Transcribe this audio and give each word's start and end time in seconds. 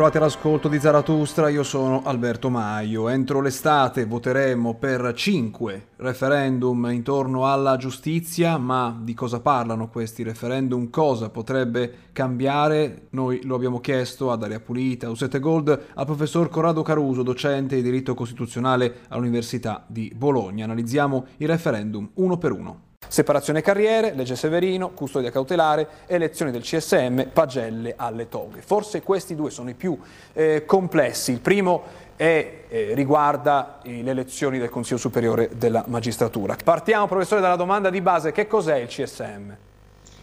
Ben 0.00 0.08
ritrovati 0.08 0.32
all'ascolto 0.32 0.68
di 0.68 0.80
Zaratustra, 0.80 1.50
io 1.50 1.62
sono 1.62 2.00
Alberto 2.02 2.48
Maio. 2.48 3.10
Entro 3.10 3.42
l'estate 3.42 4.06
voteremo 4.06 4.76
per 4.76 5.12
cinque 5.12 5.88
referendum 5.96 6.88
intorno 6.90 7.46
alla 7.46 7.76
giustizia, 7.76 8.56
ma 8.56 8.98
di 8.98 9.12
cosa 9.12 9.40
parlano 9.40 9.90
questi 9.90 10.22
referendum? 10.22 10.88
Cosa 10.88 11.28
potrebbe 11.28 12.08
cambiare? 12.12 13.08
Noi 13.10 13.44
lo 13.44 13.54
abbiamo 13.54 13.78
chiesto 13.80 14.32
ad 14.32 14.42
Aria 14.42 14.58
Pulita, 14.58 15.08
a 15.08 15.10
Usete 15.10 15.38
Gold, 15.38 15.88
al 15.92 16.06
professor 16.06 16.48
Corrado 16.48 16.80
Caruso, 16.80 17.22
docente 17.22 17.76
di 17.76 17.82
diritto 17.82 18.14
costituzionale 18.14 19.00
all'Università 19.08 19.84
di 19.86 20.10
Bologna. 20.16 20.64
Analizziamo 20.64 21.26
i 21.36 21.44
referendum 21.44 22.08
uno 22.14 22.38
per 22.38 22.52
uno. 22.52 22.88
Separazione 23.10 23.60
carriere, 23.60 24.14
legge 24.14 24.36
Severino, 24.36 24.90
custodia 24.90 25.32
cautelare, 25.32 25.84
elezioni 26.06 26.52
del 26.52 26.62
CSM, 26.62 27.22
pagelle 27.32 27.94
alle 27.96 28.28
toghe. 28.28 28.62
Forse 28.62 29.02
questi 29.02 29.34
due 29.34 29.50
sono 29.50 29.68
i 29.68 29.74
più 29.74 29.98
eh, 30.32 30.62
complessi. 30.64 31.32
Il 31.32 31.40
primo 31.40 31.82
è, 32.14 32.66
eh, 32.68 32.90
riguarda 32.94 33.80
le 33.82 34.08
elezioni 34.08 34.60
del 34.60 34.68
Consiglio 34.68 34.98
Superiore 34.98 35.50
della 35.56 35.82
Magistratura. 35.88 36.54
Partiamo, 36.62 37.08
professore, 37.08 37.40
dalla 37.40 37.56
domanda 37.56 37.90
di 37.90 38.00
base. 38.00 38.30
Che 38.30 38.46
cos'è 38.46 38.76
il 38.76 38.86
CSM? 38.86 39.56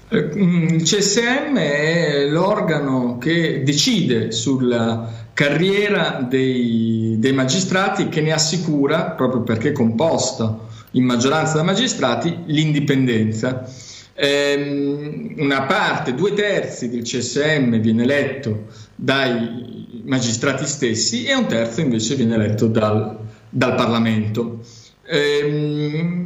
Eh, 0.08 0.18
il 0.18 0.82
CSM 0.82 1.58
è 1.58 2.26
l'organo 2.30 3.18
che 3.18 3.64
decide 3.64 4.32
sulla 4.32 5.10
carriera 5.34 6.26
dei, 6.26 7.18
dei 7.20 7.34
magistrati 7.34 8.08
che 8.08 8.22
ne 8.22 8.32
assicura, 8.32 9.08
proprio 9.08 9.42
perché 9.42 9.70
è 9.70 9.74
composta 9.74 10.67
in 10.98 11.06
maggioranza 11.06 11.58
da 11.58 11.64
magistrati 11.64 12.36
l'indipendenza. 12.48 13.70
Eh, 14.14 15.36
una 15.38 15.62
parte, 15.64 16.16
due 16.16 16.34
terzi 16.34 16.90
del 16.90 17.04
CSM 17.04 17.80
viene 17.80 18.04
eletto 18.04 18.66
dai 18.96 20.02
magistrati 20.04 20.66
stessi 20.66 21.26
e 21.26 21.36
un 21.36 21.46
terzo 21.46 21.82
invece 21.82 22.16
viene 22.16 22.36
eletto 22.36 22.68
dal, 22.68 23.18
dal 23.50 23.76
Parlamento. 23.76 24.62
Eh, 25.06 26.26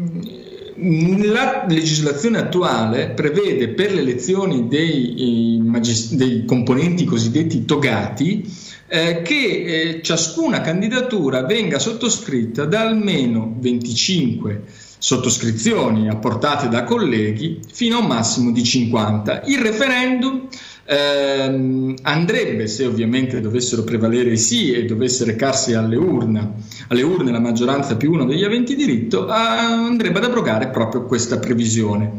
la 1.24 1.66
legislazione 1.68 2.40
attuale 2.40 3.10
prevede 3.10 3.70
per 3.70 3.94
le 3.94 4.02
elezioni 4.02 4.68
dei, 4.68 5.60
magist- 5.64 6.14
dei 6.16 6.46
componenti 6.46 7.04
cosiddetti 7.06 7.66
togati 7.66 8.50
eh, 8.94 9.22
che 9.22 9.36
eh, 9.36 10.02
ciascuna 10.02 10.60
candidatura 10.60 11.46
venga 11.46 11.80
sottoscritta 11.80 12.66
da 12.66 12.82
almeno 12.82 13.56
25 13.58 14.64
sottoscrizioni 14.98 16.10
apportate 16.10 16.68
da 16.68 16.84
colleghi 16.84 17.62
fino 17.72 17.96
a 17.96 18.00
un 18.02 18.08
massimo 18.08 18.52
di 18.52 18.62
50. 18.62 19.44
Il 19.46 19.60
referendum 19.60 20.50
ehm, 20.84 21.96
andrebbe, 22.02 22.68
se 22.68 22.86
ovviamente 22.86 23.40
dovessero 23.40 23.86
prevalere 23.86 24.34
i 24.34 24.38
sì 24.38 24.74
e 24.74 24.84
dovesse 24.84 25.24
recarsi 25.24 25.74
alle 25.74 25.96
urne, 25.96 26.56
alle 26.90 27.04
urne 27.04 27.32
la 27.32 27.40
maggioranza 27.40 27.96
più 27.96 28.12
uno 28.12 28.26
degli 28.26 28.44
aventi 28.44 28.76
diritto, 28.76 29.26
a, 29.28 29.86
andrebbe 29.86 30.18
ad 30.18 30.26
abrogare 30.26 30.68
proprio 30.68 31.06
questa 31.06 31.40
previsione. 31.40 32.12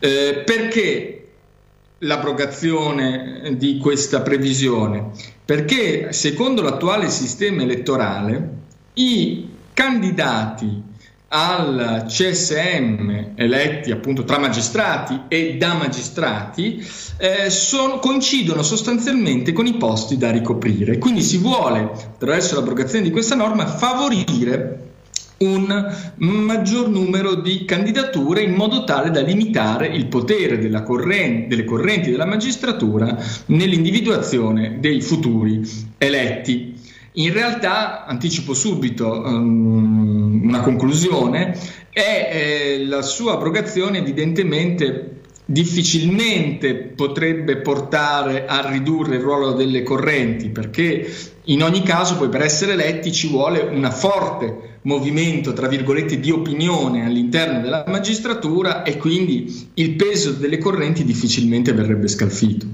Eh, 0.00 0.42
perché 0.44 1.19
l'abrogazione 2.00 3.54
di 3.56 3.78
questa 3.78 4.20
previsione? 4.20 5.10
Perché 5.44 6.12
secondo 6.12 6.62
l'attuale 6.62 7.08
sistema 7.10 7.62
elettorale 7.62 8.58
i 8.94 9.48
candidati 9.72 10.88
al 11.32 12.06
CSM 12.08 13.32
eletti 13.36 13.92
appunto 13.92 14.24
tra 14.24 14.38
magistrati 14.38 15.22
e 15.28 15.56
da 15.56 15.74
magistrati 15.74 16.84
eh, 17.18 17.50
sono, 17.50 17.98
coincidono 17.98 18.62
sostanzialmente 18.62 19.52
con 19.52 19.66
i 19.66 19.76
posti 19.76 20.16
da 20.16 20.30
ricoprire. 20.30 20.98
Quindi 20.98 21.22
si 21.22 21.38
vuole, 21.38 21.90
attraverso 21.92 22.56
l'abrogazione 22.56 23.04
di 23.04 23.10
questa 23.10 23.36
norma, 23.36 23.66
favorire 23.66 24.89
un 25.42 25.86
maggior 26.18 26.90
numero 26.90 27.34
di 27.34 27.64
candidature 27.64 28.42
in 28.42 28.52
modo 28.52 28.84
tale 28.84 29.10
da 29.10 29.22
limitare 29.22 29.86
il 29.86 30.06
potere 30.06 30.58
corrente, 30.82 31.46
delle 31.48 31.64
correnti 31.64 32.10
della 32.10 32.26
magistratura 32.26 33.16
nell'individuazione 33.46 34.80
dei 34.80 35.00
futuri 35.00 35.62
eletti. 35.96 36.74
In 37.12 37.32
realtà, 37.32 38.04
anticipo 38.04 38.52
subito 38.52 39.10
um, 39.10 40.42
una 40.44 40.60
conclusione, 40.60 41.58
è 41.88 42.28
eh, 42.30 42.84
la 42.84 43.00
sua 43.00 43.32
abrogazione 43.32 43.96
evidentemente 43.96 45.19
difficilmente 45.50 46.74
potrebbe 46.74 47.56
portare 47.56 48.46
a 48.46 48.70
ridurre 48.70 49.16
il 49.16 49.22
ruolo 49.22 49.50
delle 49.50 49.82
correnti, 49.82 50.48
perché 50.50 51.12
in 51.46 51.64
ogni 51.64 51.82
caso 51.82 52.16
poi 52.16 52.28
per 52.28 52.42
essere 52.42 52.74
eletti 52.74 53.10
ci 53.10 53.26
vuole 53.26 53.58
un 53.58 53.90
forte 53.92 54.78
movimento, 54.82 55.52
tra 55.52 55.66
virgolette, 55.66 56.20
di 56.20 56.30
opinione 56.30 57.04
all'interno 57.04 57.60
della 57.60 57.84
magistratura 57.88 58.84
e 58.84 58.96
quindi 58.96 59.68
il 59.74 59.96
peso 59.96 60.30
delle 60.30 60.58
correnti 60.58 61.04
difficilmente 61.04 61.72
verrebbe 61.72 62.06
scalfito. 62.06 62.66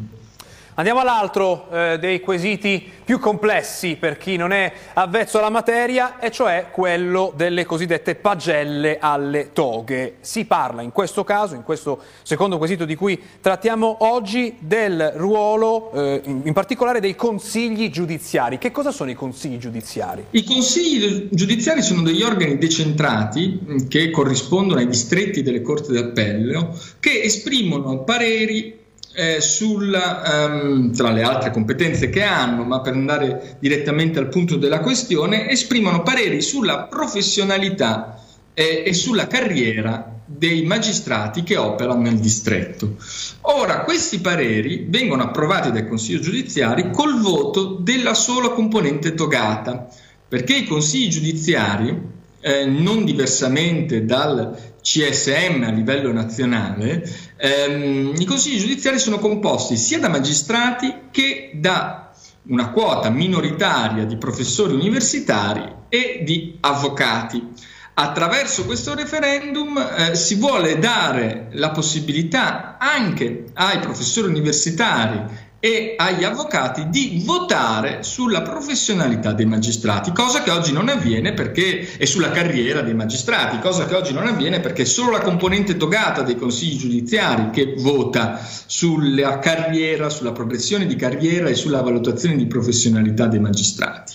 Andiamo 0.78 1.00
all'altro 1.00 1.70
eh, 1.72 1.98
dei 1.98 2.20
quesiti 2.20 2.86
più 3.02 3.18
complessi 3.18 3.96
per 3.98 4.18
chi 4.18 4.36
non 4.36 4.52
è 4.52 4.70
avvezzo 4.92 5.38
alla 5.38 5.48
materia, 5.48 6.18
e 6.18 6.30
cioè 6.30 6.66
quello 6.70 7.32
delle 7.34 7.64
cosiddette 7.64 8.14
pagelle 8.14 8.98
alle 9.00 9.54
toghe. 9.54 10.16
Si 10.20 10.44
parla 10.44 10.82
in 10.82 10.92
questo 10.92 11.24
caso, 11.24 11.54
in 11.54 11.62
questo 11.62 11.98
secondo 12.22 12.58
quesito 12.58 12.84
di 12.84 12.94
cui 12.94 13.18
trattiamo 13.40 13.96
oggi, 14.00 14.56
del 14.58 15.14
ruolo, 15.16 15.92
eh, 15.92 16.20
in, 16.24 16.42
in 16.44 16.52
particolare 16.52 17.00
dei 17.00 17.16
consigli 17.16 17.88
giudiziari. 17.88 18.58
Che 18.58 18.70
cosa 18.70 18.90
sono 18.90 19.08
i 19.08 19.14
consigli 19.14 19.56
giudiziari? 19.56 20.26
I 20.32 20.44
consigli 20.44 21.28
giudiziari 21.30 21.80
sono 21.80 22.02
degli 22.02 22.20
organi 22.22 22.58
decentrati 22.58 23.60
mm, 23.64 23.76
che 23.88 24.10
corrispondono 24.10 24.80
ai 24.80 24.86
distretti 24.86 25.42
delle 25.42 25.62
corti 25.62 25.92
d'appello 25.92 26.78
che 27.00 27.22
esprimono 27.22 28.04
pareri 28.04 28.84
eh, 29.16 29.40
sulla, 29.40 30.46
um, 30.50 30.92
tra 30.92 31.10
le 31.10 31.22
altre 31.22 31.50
competenze 31.50 32.10
che 32.10 32.22
hanno, 32.22 32.64
ma 32.64 32.80
per 32.80 32.92
andare 32.92 33.56
direttamente 33.58 34.18
al 34.18 34.28
punto 34.28 34.56
della 34.56 34.80
questione, 34.80 35.48
esprimono 35.48 36.02
pareri 36.02 36.42
sulla 36.42 36.82
professionalità 36.82 38.22
eh, 38.52 38.82
e 38.84 38.92
sulla 38.92 39.26
carriera 39.26 40.12
dei 40.26 40.64
magistrati 40.64 41.42
che 41.42 41.56
operano 41.56 42.02
nel 42.02 42.18
distretto. 42.18 42.96
Ora, 43.42 43.80
questi 43.84 44.18
pareri 44.18 44.84
vengono 44.86 45.22
approvati 45.22 45.72
dai 45.72 45.88
consigli 45.88 46.20
giudiziari 46.20 46.90
col 46.90 47.18
voto 47.18 47.78
della 47.80 48.12
sola 48.12 48.50
componente 48.50 49.14
togata, 49.14 49.88
perché 50.28 50.56
i 50.56 50.66
consigli 50.66 51.08
giudiziari 51.08 52.14
eh, 52.40 52.66
non 52.66 53.06
diversamente 53.06 54.04
dal 54.04 54.74
CSM 54.86 55.64
a 55.64 55.72
livello 55.72 56.12
nazionale, 56.12 57.02
ehm, 57.36 58.14
i 58.16 58.24
consigli 58.24 58.60
giudiziari 58.60 59.00
sono 59.00 59.18
composti 59.18 59.76
sia 59.76 59.98
da 59.98 60.08
magistrati 60.08 61.08
che 61.10 61.50
da 61.54 62.12
una 62.48 62.70
quota 62.70 63.10
minoritaria 63.10 64.04
di 64.04 64.16
professori 64.16 64.74
universitari 64.74 65.74
e 65.88 66.22
di 66.24 66.56
avvocati. 66.60 67.48
Attraverso 67.94 68.64
questo 68.64 68.94
referendum 68.94 69.76
eh, 69.76 70.14
si 70.14 70.36
vuole 70.36 70.78
dare 70.78 71.48
la 71.52 71.70
possibilità 71.70 72.76
anche 72.78 73.46
ai 73.54 73.80
professori 73.80 74.28
universitari 74.28 75.24
e 75.66 75.94
agli 75.96 76.22
avvocati 76.22 76.88
di 76.90 77.22
votare 77.24 78.04
sulla 78.04 78.42
professionalità 78.42 79.32
dei 79.32 79.46
magistrati, 79.46 80.12
cosa 80.12 80.44
che 80.44 80.52
oggi 80.52 80.72
non 80.72 80.88
avviene 80.88 81.32
perché 81.32 81.98
e 81.98 82.06
sulla 82.06 82.30
carriera 82.30 82.82
dei 82.82 82.94
magistrati, 82.94 83.58
cosa 83.58 83.84
che 83.84 83.96
oggi 83.96 84.12
non 84.12 84.28
avviene 84.28 84.60
perché 84.60 84.82
è 84.82 84.84
solo 84.84 85.10
la 85.10 85.20
componente 85.22 85.76
togata 85.76 86.22
dei 86.22 86.36
consigli 86.36 86.78
giudiziari 86.78 87.50
che 87.50 87.74
vota 87.78 88.40
sulla 88.66 89.40
carriera, 89.40 90.08
sulla 90.08 90.30
progressione 90.30 90.86
di 90.86 90.94
carriera 90.94 91.48
e 91.48 91.54
sulla 91.54 91.82
valutazione 91.82 92.36
di 92.36 92.46
professionalità 92.46 93.26
dei 93.26 93.40
magistrati. 93.40 94.14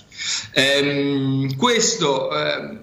Ehm, 0.54 1.58
questo 1.58 2.32
eh, 2.34 2.78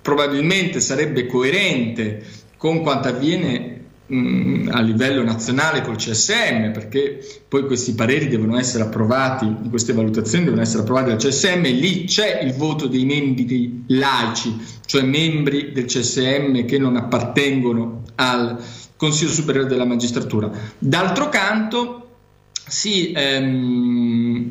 probabilmente 0.00 0.78
sarebbe 0.78 1.26
coerente 1.26 2.24
con 2.56 2.82
quanto 2.82 3.08
avviene 3.08 3.81
Mm, 4.14 4.68
a 4.70 4.82
livello 4.82 5.22
nazionale 5.22 5.80
col 5.80 5.96
CSM, 5.96 6.70
perché 6.72 7.18
poi 7.48 7.64
questi 7.64 7.94
pareri 7.94 8.28
devono 8.28 8.58
essere 8.58 8.84
approvati, 8.84 9.56
queste 9.70 9.94
valutazioni 9.94 10.44
devono 10.44 10.60
essere 10.60 10.82
approvate 10.82 11.08
dal 11.08 11.16
CSM, 11.16 11.62
lì 11.62 12.04
c'è 12.04 12.42
il 12.42 12.52
voto 12.52 12.88
dei 12.88 13.06
membri 13.06 13.84
laici, 13.86 14.54
cioè 14.84 15.00
membri 15.00 15.72
del 15.72 15.86
CSM 15.86 16.66
che 16.66 16.78
non 16.78 16.96
appartengono 16.96 18.02
al 18.16 18.62
Consiglio 18.96 19.30
Superiore 19.30 19.66
della 19.66 19.86
Magistratura. 19.86 20.50
D'altro 20.78 21.30
canto, 21.30 22.11
si, 22.66 23.12
ehm, 23.14 24.50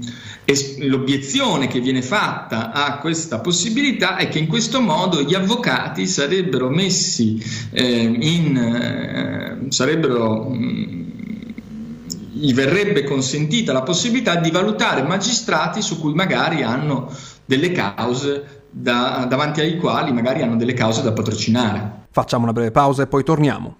l'obiezione 0.80 1.68
che 1.68 1.80
viene 1.80 2.02
fatta 2.02 2.72
a 2.72 2.98
questa 2.98 3.40
possibilità 3.40 4.18
è 4.18 4.28
che 4.28 4.40
in 4.40 4.48
questo 4.48 4.82
modo 4.82 5.22
gli 5.22 5.34
avvocati 5.34 6.06
sarebbero 6.08 6.70
messi 6.70 7.42
eh, 7.72 8.02
in 8.02 8.58
eh, 8.58 9.72
sarebbero 9.72 10.50
mh, 10.50 10.56
mm, 10.56 11.02
gli 12.34 12.54
verrebbe 12.54 13.04
consentita 13.04 13.72
la 13.72 13.84
possibilità 13.84 14.36
di 14.36 14.52
valutare 14.52 15.04
magistrati 15.04 15.82
su 15.82 16.00
cui 16.00 16.14
magari 16.14 16.64
hanno 16.64 17.10
delle 17.46 17.72
cause 17.72 18.64
da, 18.70 19.26
davanti 19.30 19.60
ai 19.62 19.78
quali 19.78 20.12
magari 20.12 20.42
hanno 20.42 20.56
delle 20.56 20.74
cause 20.74 21.02
da 21.04 21.12
patrocinare. 21.12 22.00
Facciamo 22.10 22.44
una 22.44 22.54
breve 22.54 22.72
pausa 22.72 23.04
e 23.04 23.08
poi 23.08 23.24
torniamo. 23.24 23.76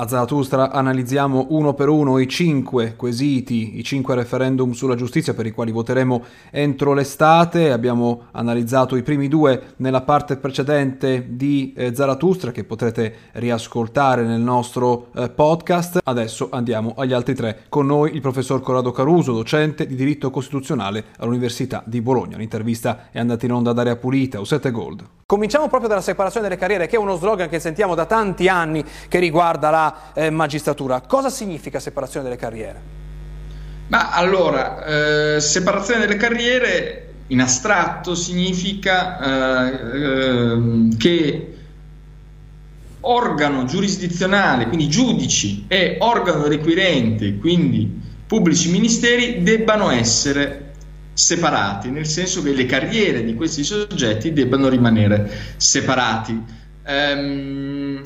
A 0.00 0.06
Zarathustra 0.06 0.70
analizziamo 0.70 1.46
uno 1.48 1.74
per 1.74 1.88
uno 1.88 2.20
i 2.20 2.28
cinque 2.28 2.94
quesiti, 2.94 3.80
i 3.80 3.82
cinque 3.82 4.14
referendum 4.14 4.70
sulla 4.70 4.94
giustizia 4.94 5.34
per 5.34 5.44
i 5.46 5.50
quali 5.50 5.72
voteremo 5.72 6.22
entro 6.52 6.92
l'estate. 6.92 7.72
Abbiamo 7.72 8.26
analizzato 8.30 8.94
i 8.94 9.02
primi 9.02 9.26
due 9.26 9.72
nella 9.78 10.02
parte 10.02 10.36
precedente 10.36 11.26
di 11.30 11.72
eh, 11.76 11.92
Zarathustra 11.96 12.52
che 12.52 12.62
potrete 12.62 13.12
riascoltare 13.32 14.22
nel 14.22 14.40
nostro 14.40 15.08
eh, 15.16 15.30
podcast. 15.30 15.98
Adesso 16.04 16.46
andiamo 16.52 16.94
agli 16.96 17.12
altri 17.12 17.34
tre. 17.34 17.62
Con 17.68 17.86
noi 17.86 18.14
il 18.14 18.20
professor 18.20 18.60
Corrado 18.60 18.92
Caruso, 18.92 19.32
docente 19.32 19.84
di 19.84 19.96
diritto 19.96 20.30
costituzionale 20.30 21.06
all'Università 21.16 21.82
di 21.84 22.00
Bologna. 22.00 22.36
L'intervista 22.36 23.08
è 23.10 23.18
andata 23.18 23.46
in 23.46 23.52
onda 23.52 23.70
ad 23.70 23.78
Area 23.80 23.96
Pulita, 23.96 24.38
Usette 24.38 24.70
Gold. 24.70 25.04
Cominciamo 25.26 25.68
proprio 25.68 25.90
dalla 25.90 26.00
separazione 26.00 26.48
delle 26.48 26.58
carriere, 26.58 26.86
che 26.86 26.96
è 26.96 26.98
uno 26.98 27.16
slogan 27.16 27.50
che 27.50 27.58
sentiamo 27.58 27.94
da 27.94 28.06
tanti 28.06 28.48
anni 28.48 28.82
che 29.08 29.18
riguarda 29.18 29.68
la 29.68 29.87
eh, 30.14 30.30
magistratura. 30.30 31.00
Cosa 31.00 31.30
significa 31.30 31.80
separazione 31.80 32.24
delle 32.24 32.40
carriere? 32.40 32.96
Ma 33.88 34.10
allora, 34.10 34.84
eh, 35.36 35.40
separazione 35.40 36.00
delle 36.00 36.16
carriere 36.16 37.04
in 37.28 37.40
astratto 37.40 38.14
significa 38.14 39.18
eh, 39.20 40.00
ehm, 40.02 40.96
che 40.96 41.54
organo 43.00 43.64
giurisdizionale, 43.64 44.66
quindi 44.66 44.88
giudici 44.88 45.64
e 45.68 45.96
organo 46.00 46.46
requirente, 46.46 47.38
quindi 47.38 48.00
pubblici 48.26 48.70
ministeri, 48.70 49.42
debbano 49.42 49.90
essere 49.90 50.72
separati, 51.14 51.90
nel 51.90 52.06
senso 52.06 52.42
che 52.42 52.52
le 52.52 52.66
carriere 52.66 53.24
di 53.24 53.34
questi 53.34 53.64
soggetti 53.64 54.32
debbano 54.32 54.68
rimanere 54.68 55.30
separati. 55.56 56.44
Um, 56.86 58.00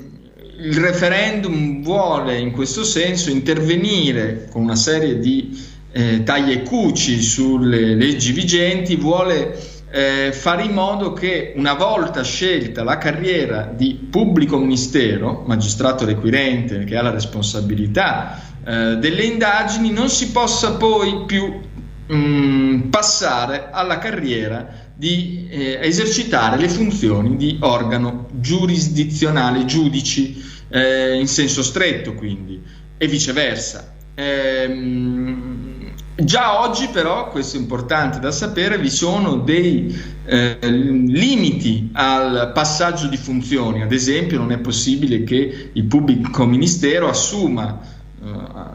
il 0.58 0.78
referendum 0.78 1.82
vuole 1.82 2.38
in 2.38 2.52
questo 2.52 2.84
senso 2.84 3.31
intervenire 3.31 4.49
con 4.50 4.62
una 4.62 4.76
serie 4.76 5.19
di 5.19 5.58
eh, 5.93 6.22
taglie 6.22 6.54
e 6.54 6.62
cuci 6.62 7.20
sulle 7.20 7.94
leggi 7.94 8.32
vigenti, 8.32 8.96
vuole 8.96 9.58
eh, 9.90 10.32
fare 10.32 10.62
in 10.62 10.72
modo 10.72 11.12
che 11.12 11.52
una 11.56 11.75
volta 11.75 12.22
scelta 12.22 12.82
la 12.82 12.96
carriera 12.96 13.70
di 13.75 14.08
pubblico 14.10 14.58
ministero, 14.58 15.43
magistrato 15.46 16.04
requirente 16.04 16.84
che 16.84 16.96
ha 16.96 17.02
la 17.02 17.10
responsabilità 17.10 18.40
eh, 18.64 18.96
delle 18.96 19.25
indagini, 19.25 19.90
non 19.90 20.08
si 20.08 20.31
possa 20.31 20.76
poi 20.76 21.25
più 21.26 21.60
mh, 22.06 22.14
mm, 22.14 22.81
passare 22.88 23.69
alla 23.70 23.98
carriera 23.98 24.81
di 24.94 25.48
eh, 25.50 25.78
esercitare 25.82 26.56
le 26.56 26.69
funzioni 26.69 27.37
di 27.37 27.58
organo 27.60 28.21
giurisdizionale, 28.43 29.65
giudici 29.65 30.44
eh, 30.69 31.19
in 31.19 31.27
senso 31.27 31.62
stretto 31.62 32.12
quindi, 32.12 32.61
e 32.99 33.06
viceversa. 33.06 33.94
Ehm, 34.15 35.93
già 36.17 36.61
oggi 36.61 36.89
però, 36.93 37.31
questo 37.31 37.56
è 37.56 37.61
importante 37.61 38.19
da 38.19 38.31
sapere, 38.31 38.79
vi 38.79 38.91
sono 38.91 39.37
dei 39.37 39.99
eh, 40.27 40.59
limiti 40.61 41.89
al 41.93 42.53
passaggio 42.53 43.06
di 43.06 43.17
funzioni, 43.17 43.83
ad 43.83 43.93
esempio 43.93 44.39
non 44.39 44.53
è 44.53 44.59
possibile 44.59 45.25
che 45.25 45.71
il 45.73 45.85
pubblico 45.85 46.44
ministero 46.44 47.09
assuma 47.09 47.81
eh, 48.23 48.73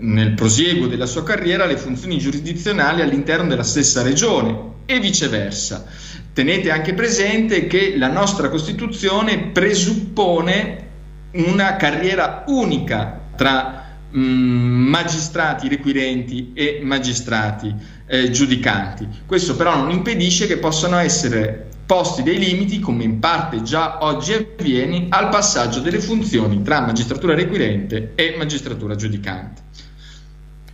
nel 0.00 0.32
prosieguo 0.32 0.88
della 0.88 1.06
sua 1.06 1.22
carriera 1.22 1.64
le 1.64 1.76
funzioni 1.76 2.18
giurisdizionali 2.18 3.02
all'interno 3.02 3.48
della 3.48 3.62
stessa 3.62 4.02
regione 4.02 4.70
e 4.86 4.98
viceversa. 4.98 5.86
Tenete 6.32 6.70
anche 6.70 6.94
presente 6.94 7.66
che 7.66 7.94
la 7.98 8.08
nostra 8.08 8.48
Costituzione 8.48 9.50
presuppone 9.52 10.88
una 11.32 11.76
carriera 11.76 12.44
unica 12.46 13.20
tra 13.36 13.98
mm, 14.16 14.88
magistrati 14.88 15.68
requirenti 15.68 16.52
e 16.54 16.80
magistrati 16.82 17.74
eh, 18.06 18.30
giudicanti. 18.30 19.06
Questo 19.26 19.56
però 19.56 19.76
non 19.76 19.90
impedisce 19.90 20.46
che 20.46 20.56
possano 20.56 20.96
essere 20.96 21.68
posti 21.84 22.22
dei 22.22 22.38
limiti, 22.38 22.80
come 22.80 23.04
in 23.04 23.18
parte 23.18 23.62
già 23.62 23.98
oggi 24.02 24.32
avviene, 24.32 25.08
al 25.10 25.28
passaggio 25.28 25.80
delle 25.80 26.00
funzioni 26.00 26.62
tra 26.62 26.80
magistratura 26.80 27.34
requirente 27.34 28.12
e 28.14 28.34
magistratura 28.38 28.94
giudicante. 28.94 29.60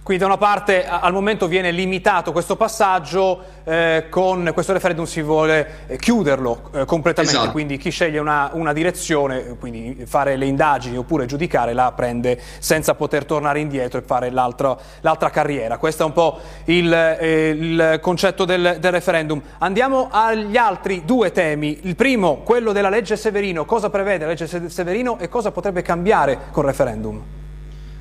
Quindi 0.08 0.24
da 0.24 0.32
una 0.32 0.40
parte 0.40 0.86
al 0.86 1.12
momento 1.12 1.46
viene 1.48 1.70
limitato 1.70 2.32
questo 2.32 2.56
passaggio, 2.56 3.44
eh, 3.62 4.06
con 4.08 4.52
questo 4.54 4.72
referendum 4.72 5.04
si 5.04 5.20
vuole 5.20 5.84
eh, 5.86 5.98
chiuderlo 5.98 6.70
eh, 6.72 6.84
completamente, 6.86 7.36
esatto. 7.36 7.52
quindi 7.52 7.76
chi 7.76 7.90
sceglie 7.90 8.18
una, 8.18 8.48
una, 8.54 8.72
direzione, 8.72 9.58
quindi 9.60 10.06
fare 10.06 10.36
le 10.36 10.46
indagini 10.46 10.96
oppure 10.96 11.26
giudicare, 11.26 11.74
la 11.74 11.92
prende 11.94 12.40
senza 12.58 12.94
poter 12.94 13.26
tornare 13.26 13.60
indietro 13.60 13.98
e 13.98 14.02
fare 14.02 14.30
l'altra, 14.30 14.74
l'altra 15.02 15.28
carriera. 15.28 15.76
Questo 15.76 16.04
è 16.04 16.06
un 16.06 16.12
po' 16.14 16.38
il, 16.64 16.90
eh, 16.90 17.48
il 17.50 17.98
concetto 18.00 18.46
del, 18.46 18.78
del, 18.80 18.90
referendum. 18.90 19.42
Andiamo 19.58 20.08
agli 20.10 20.56
altri 20.56 21.04
due 21.04 21.32
temi. 21.32 21.80
Il 21.82 21.96
primo, 21.96 22.36
quello 22.44 22.72
della 22.72 22.88
legge 22.88 23.14
Severino. 23.14 23.66
Cosa 23.66 23.90
prevede 23.90 24.24
la 24.24 24.30
legge 24.30 24.70
Severino 24.70 25.18
e 25.18 25.28
cosa 25.28 25.50
potrebbe 25.50 25.82
cambiare 25.82 26.38
col 26.50 26.64
referendum? 26.64 27.36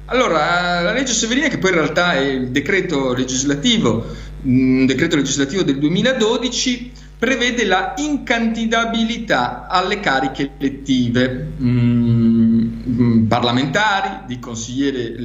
Allora, 0.09 0.79
la 0.81 0.93
legge 0.93 1.11
Severina, 1.11 1.49
che 1.49 1.57
poi 1.57 1.71
in 1.71 1.75
realtà 1.75 2.13
è 2.13 2.19
il 2.19 2.47
decreto 2.49 3.13
legislativo, 3.13 4.05
un 4.43 4.85
decreto 4.85 5.17
legislativo 5.17 5.63
del 5.63 5.79
2012, 5.79 6.91
prevede 7.19 7.65
la 7.65 7.93
incandidabilità 7.97 9.67
alle 9.67 9.99
cariche 9.99 10.51
elettive 10.59 11.27
mh, 11.57 13.25
parlamentari, 13.27 14.19
di 14.27 14.39
consigliere 14.39 15.15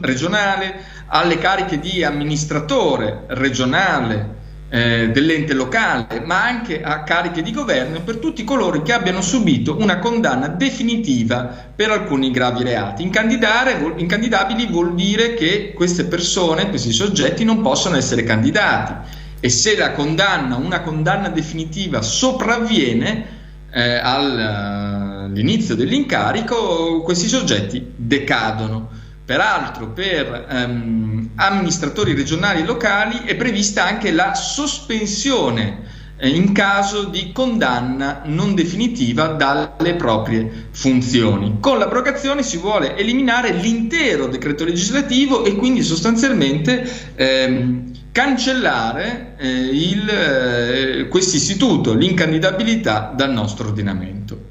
regionale, 0.00 0.74
alle 1.06 1.38
cariche 1.38 1.78
di 1.78 2.02
amministratore 2.02 3.26
regionale, 3.28 4.40
eh, 4.74 5.10
dell'ente 5.12 5.52
locale, 5.52 6.22
ma 6.24 6.44
anche 6.44 6.80
a 6.80 7.02
cariche 7.02 7.42
di 7.42 7.52
governo 7.52 8.00
per 8.00 8.16
tutti 8.16 8.42
coloro 8.42 8.80
che 8.80 8.94
abbiano 8.94 9.20
subito 9.20 9.76
una 9.78 9.98
condanna 9.98 10.48
definitiva 10.48 11.42
per 11.76 11.90
alcuni 11.90 12.30
gravi 12.30 12.64
reati. 12.64 13.02
incandidabili 13.02 14.66
vuol 14.68 14.94
dire 14.94 15.34
che 15.34 15.74
queste 15.74 16.04
persone, 16.04 16.70
questi 16.70 16.90
soggetti 16.90 17.44
non 17.44 17.60
possono 17.60 17.96
essere 17.96 18.24
candidati 18.24 18.94
e 19.40 19.50
se 19.50 19.76
la 19.76 19.92
condanna, 19.92 20.56
una 20.56 20.80
condanna 20.80 21.28
definitiva 21.28 22.00
sopravviene 22.00 23.26
eh, 23.70 24.00
all'inizio 24.02 25.74
dell'incarico, 25.74 27.02
questi 27.02 27.28
soggetti 27.28 27.92
decadono. 27.94 29.00
Peraltro 29.24 29.88
per 29.88 30.46
ehm, 30.48 31.30
amministratori 31.36 32.12
regionali 32.14 32.60
e 32.60 32.64
locali 32.64 33.20
è 33.24 33.36
prevista 33.36 33.84
anche 33.84 34.10
la 34.10 34.34
sospensione 34.34 35.90
eh, 36.16 36.28
in 36.28 36.52
caso 36.52 37.04
di 37.04 37.32
condanna 37.32 38.22
non 38.24 38.54
definitiva 38.54 39.26
dalle 39.28 39.94
proprie 39.94 40.66
funzioni. 40.70 41.58
Con 41.60 41.78
l'abrogazione 41.78 42.42
si 42.42 42.56
vuole 42.56 42.96
eliminare 42.96 43.52
l'intero 43.52 44.26
decreto 44.26 44.64
legislativo 44.64 45.44
e 45.44 45.56
quindi 45.56 45.82
sostanzialmente 45.82 46.88
ehm, 47.14 47.90
cancellare 48.12 49.34
eh, 49.38 49.70
eh, 50.08 51.08
questo 51.08 51.36
istituto, 51.36 51.94
l'incandidabilità 51.94 53.12
dal 53.16 53.32
nostro 53.32 53.68
ordinamento. 53.68 54.50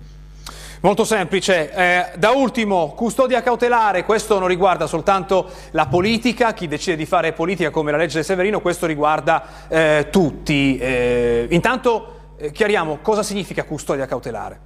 Molto 0.82 1.04
semplice. 1.04 1.72
Eh, 1.72 2.18
da 2.18 2.32
ultimo, 2.32 2.94
custodia 2.96 3.44
cautelare, 3.44 4.04
questo 4.04 4.40
non 4.40 4.48
riguarda 4.48 4.88
soltanto 4.88 5.48
la 5.72 5.86
politica, 5.86 6.54
chi 6.54 6.68
decide 6.68 6.96
di 6.96 7.06
fare 7.06 7.34
politica 7.34 7.70
come 7.70 7.92
la 7.92 7.98
legge 7.98 8.24
Severino, 8.24 8.62
questo 8.62 8.88
riguarda 8.88 9.68
eh, 9.68 10.08
tutti. 10.10 10.80
Eh, 10.80 11.46
intanto 11.52 12.34
eh, 12.36 12.52
chiariamo 12.52 12.98
cosa 13.04 13.22
significa 13.22 13.64
custodia 13.64 14.08
cautelare. 14.08 14.60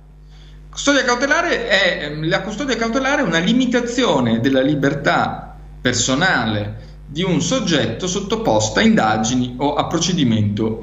Custodia 0.72 1.04
cautelare 1.04 1.68
è, 1.68 2.06
ehm, 2.06 2.30
la 2.30 2.42
custodia 2.44 2.78
cautelare 2.78 3.22
è 3.22 3.26
una 3.26 3.40
limitazione 3.40 4.40
della 4.40 4.62
libertà 4.62 5.58
personale 5.82 6.94
di 7.08 7.24
un 7.24 7.42
soggetto 7.42 8.08
sottoposto 8.08 8.80
a 8.80 8.84
indagini 8.84 9.56
o 9.58 9.74
a 9.74 9.86
procedimento 9.88 10.80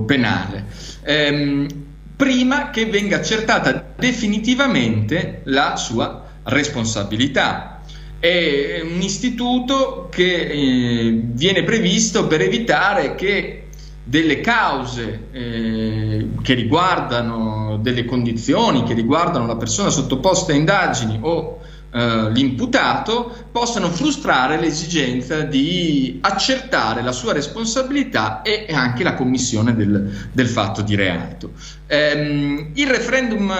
eh, 0.00 0.04
penale. 0.04 0.64
Ehm, 1.04 1.83
prima 2.16 2.70
che 2.70 2.86
venga 2.86 3.16
accertata 3.16 3.92
definitivamente 3.96 5.42
la 5.44 5.76
sua 5.76 6.24
responsabilità. 6.44 7.80
È 8.18 8.80
un 8.82 9.00
istituto 9.00 10.08
che 10.10 10.46
eh, 10.46 11.20
viene 11.22 11.62
previsto 11.62 12.26
per 12.26 12.40
evitare 12.40 13.14
che 13.14 13.64
delle 14.06 14.40
cause 14.40 15.28
eh, 15.32 16.28
che 16.42 16.54
riguardano 16.54 17.78
delle 17.80 18.04
condizioni, 18.04 18.84
che 18.84 18.92
riguardano 18.92 19.46
la 19.46 19.56
persona 19.56 19.88
sottoposta 19.88 20.52
a 20.52 20.56
indagini 20.56 21.18
o 21.22 21.60
eh, 21.94 22.30
l'imputato 22.32 23.46
possano 23.52 23.88
frustrare 23.88 24.58
l'esigenza 24.58 25.42
di 25.42 26.18
accertare 26.22 27.02
la 27.02 27.12
sua 27.12 27.32
responsabilità 27.32 28.42
e 28.42 28.66
anche 28.72 29.04
la 29.04 29.14
commissione 29.14 29.76
del, 29.76 30.26
del 30.32 30.48
fatto 30.48 30.82
di 30.82 30.96
reato. 30.96 31.52
Ehm, 31.86 32.70
il 32.74 32.88
referendum 32.88 33.52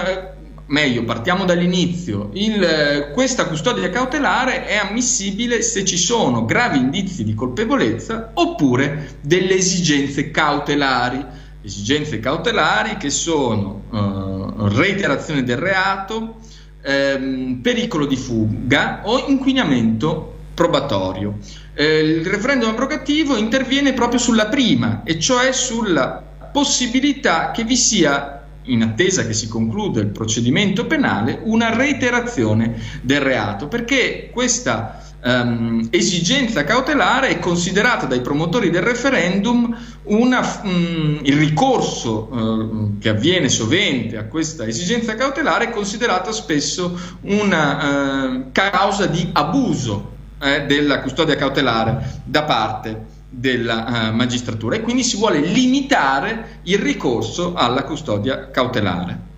meglio, 0.67 1.05
partiamo 1.05 1.45
dall'inizio, 1.45 2.31
il, 2.33 3.11
questa 3.13 3.47
custodia 3.47 3.89
cautelare 3.91 4.65
è 4.67 4.79
ammissibile 4.79 5.63
se 5.63 5.85
ci 5.85 5.97
sono 5.97 6.45
gravi 6.45 6.79
indizi 6.79 7.23
di 7.23 7.35
colpevolezza 7.35 8.31
oppure 8.35 9.11
delle 9.21 9.55
esigenze 9.55 10.33
cautelari, 10.33 11.25
esigenze 11.63 12.19
cautelari 12.19 12.97
che 12.97 13.11
sono 13.11 13.83
uh, 13.91 14.67
reiterazione 14.67 15.45
del 15.45 15.59
reato, 15.59 16.39
ehm, 16.85 17.61
pericolo 17.63 18.07
di 18.07 18.17
fuga 18.17 19.01
o 19.05 19.25
inquinamento 19.29 20.33
probatorio. 20.55 21.39
Eh, 21.75 22.01
il 22.01 22.27
referendum 22.27 22.69
abrogativo 22.69 23.37
interviene 23.37 23.93
proprio 23.93 24.21
sulla 24.21 24.47
prima, 24.47 25.03
e 25.05 25.19
cioè 25.19 25.53
sulla 25.53 26.23
possibilità 26.53 27.51
che 27.51 27.65
vi 27.65 27.77
sia 27.77 28.43
in 28.67 28.83
attesa 28.83 29.27
che 29.27 29.35
si 29.35 29.49
concluda 29.49 30.01
il 30.01 30.09
procedimento 30.09 30.87
penale, 30.87 31.41
una 31.43 31.75
reiterazione 31.75 32.81
del 33.03 33.21
reato, 33.21 33.67
perché 33.69 34.31
questa 34.33 35.03
um, 35.25 35.87
esigenza 35.91 36.65
cautelare 36.65 37.29
è 37.29 37.39
considerata 37.39 38.07
dai 38.07 38.21
promotori 38.21 38.71
del 38.71 38.83
referendum 38.83 39.77
una, 40.05 40.61
um, 40.63 41.21
il 41.23 41.37
ricorso 41.37 42.29
uh, 42.31 42.99
che 42.99 43.09
avviene 43.09 43.49
sovente 43.49 44.19
a 44.19 44.25
questa 44.25 44.67
esigenza 44.67 45.15
cautelare 45.15 45.67
è 45.67 45.71
considerata 45.71 46.31
spesso 46.33 46.99
una 47.23 48.27
uh, 48.27 48.45
causa 48.53 49.07
di 49.07 49.29
abuso 49.33 50.13
eh, 50.41 50.67
della 50.67 51.01
custodia 51.01 51.37
cautelare 51.37 52.21
da 52.25 52.43
parte 52.43 53.13
della 53.31 54.11
uh, 54.11 54.15
magistratura 54.15 54.77
e 54.77 54.83
quindi 54.83 55.03
si 55.03 55.17
vuole 55.17 55.41
limitare 55.41 56.61
il 56.65 56.79
ricorso 56.79 57.55
alla 57.55 57.83
custodia 57.83 58.51
cautelare. 58.51 59.33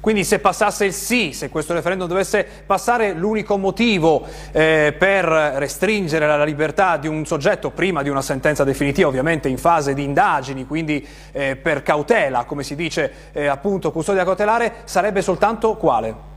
Quindi 0.00 0.24
se 0.24 0.38
passasse 0.38 0.86
il 0.86 0.94
sì, 0.94 1.32
se 1.34 1.50
questo 1.50 1.74
referendum 1.74 2.08
dovesse 2.08 2.46
passare, 2.64 3.12
l'unico 3.12 3.58
motivo 3.58 4.26
eh, 4.50 4.94
per 4.98 5.24
restringere 5.24 6.26
la 6.26 6.42
libertà 6.42 6.96
di 6.96 7.06
un 7.06 7.26
soggetto 7.26 7.70
prima 7.70 8.02
di 8.02 8.08
una 8.08 8.22
sentenza 8.22 8.64
definitiva, 8.64 9.08
ovviamente 9.08 9.48
in 9.48 9.58
fase 9.58 9.92
di 9.92 10.02
indagini, 10.02 10.66
quindi 10.66 11.06
eh, 11.32 11.56
per 11.56 11.82
cautela, 11.82 12.44
come 12.44 12.62
si 12.62 12.74
dice 12.74 13.12
eh, 13.32 13.46
appunto 13.46 13.92
custodia 13.92 14.24
cautelare, 14.24 14.76
sarebbe 14.84 15.20
soltanto 15.20 15.76
quale? 15.76 16.28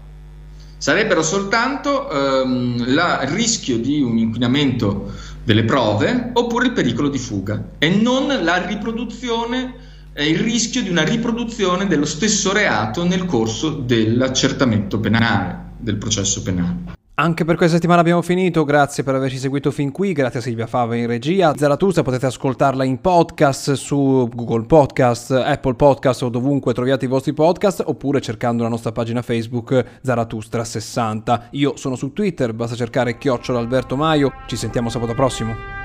Sarebbero 0.77 1.23
soltanto 1.23 2.09
ehm, 2.11 2.83
il 2.85 3.17
rischio 3.27 3.77
di 3.77 4.01
un 4.01 4.17
inquinamento 4.17 5.13
delle 5.41 5.63
prove 5.63 6.31
oppure 6.33 6.65
il 6.65 6.73
pericolo 6.73 7.07
di 7.07 7.17
fuga 7.17 7.63
e 7.77 7.87
non 7.87 8.27
la 8.43 8.57
riproduzione 8.65 9.91
eh, 10.13 10.27
il 10.27 10.39
rischio 10.39 10.81
di 10.81 10.89
una 10.89 11.03
riproduzione 11.03 11.87
dello 11.87 12.05
stesso 12.05 12.53
reato 12.53 13.03
nel 13.03 13.25
corso 13.25 13.69
dell'accertamento 13.69 14.99
penale, 14.99 15.71
del 15.79 15.97
processo 15.97 16.41
penale. 16.41 17.01
Anche 17.15 17.45
per 17.45 17.57
questa 17.57 17.75
settimana 17.75 18.01
abbiamo 18.01 18.23
finito, 18.23 18.63
grazie 18.63 19.03
per 19.03 19.13
averci 19.13 19.37
seguito 19.37 19.69
fin 19.69 19.91
qui, 19.91 20.13
grazie 20.13 20.39
a 20.39 20.41
Silvia 20.41 20.65
Fava 20.65 20.95
in 20.95 21.05
regia. 21.05 21.53
Zaratustra 21.55 22.01
potete 22.01 22.25
ascoltarla 22.25 22.83
in 22.83 23.01
podcast 23.01 23.73
su 23.73 24.27
Google 24.33 24.65
Podcast, 24.65 25.29
Apple 25.29 25.75
Podcast 25.75 26.23
o 26.23 26.29
dovunque 26.29 26.73
troviate 26.73 27.05
i 27.05 27.07
vostri 27.07 27.33
podcast 27.33 27.83
oppure 27.85 28.19
cercando 28.19 28.63
la 28.63 28.69
nostra 28.69 28.91
pagina 28.91 29.21
Facebook 29.21 29.99
Zaratustra60. 30.03 31.49
Io 31.51 31.77
sono 31.77 31.95
su 31.95 32.13
Twitter, 32.13 32.51
basta 32.51 32.75
cercare 32.75 33.19
chiocciola 33.19 33.59
Alberto 33.59 33.95
Maio, 33.95 34.33
ci 34.47 34.55
sentiamo 34.55 34.89
sabato 34.89 35.13
prossimo. 35.13 35.82